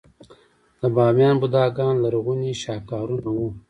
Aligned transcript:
د 0.81 0.83
بامیان 0.95 1.35
بوداګان 1.43 1.93
لرغوني 2.03 2.51
شاهکارونه 2.63 3.27
وو 3.35 3.47